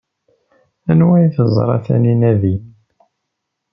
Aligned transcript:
Anwa 0.91 1.13
ay 1.17 1.27
teẓra 1.35 1.77
Taninna 1.85 2.31
din? 2.41 2.61